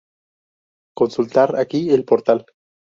[0.95, 2.47] Consultar aquí el portal.